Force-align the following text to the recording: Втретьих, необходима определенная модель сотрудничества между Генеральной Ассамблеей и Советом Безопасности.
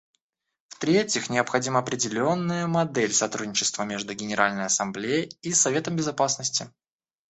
Втретьих, 0.69 1.29
необходима 1.29 1.79
определенная 1.81 2.65
модель 2.65 3.13
сотрудничества 3.13 3.83
между 3.83 4.15
Генеральной 4.15 4.65
Ассамблеей 4.65 5.29
и 5.43 5.53
Советом 5.53 5.95
Безопасности. 5.95 6.71